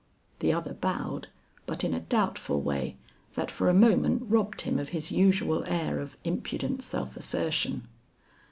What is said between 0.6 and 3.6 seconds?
bowed, but in a doubtful way that